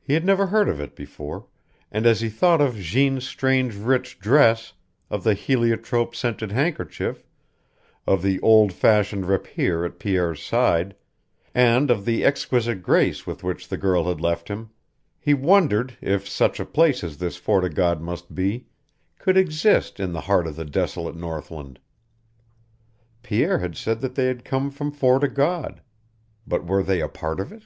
[0.00, 1.48] He had never heard of it before,
[1.92, 4.72] and as he thought of Jeanne's strange, rich dress,
[5.10, 7.26] of the heliotrope scented handkerchief,
[8.06, 10.96] of the old fashioned rapier at Pierre's side,
[11.54, 14.70] and of the exquisite grace with which the girl had left him
[15.20, 18.64] he wondered if such a place as this Fort o' God must be
[19.18, 21.78] could exist in the heart of the desolate northland.
[23.22, 25.82] Pierre had said that they had come from Fort o' God.
[26.46, 27.64] But were they a part of it?